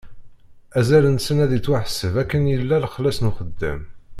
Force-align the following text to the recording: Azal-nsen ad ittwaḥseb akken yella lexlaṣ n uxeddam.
Azal-nsen 0.79 1.37
ad 1.43 1.51
ittwaḥseb 1.57 2.13
akken 2.21 2.41
yella 2.51 2.77
lexlaṣ 2.83 3.17
n 3.19 3.29
uxeddam. 3.29 3.81